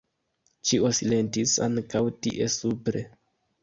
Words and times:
Ĉio 0.69 0.91
silentis 1.01 1.55
ankaŭ 1.69 2.05
tie 2.25 2.53
supre. 2.59 3.09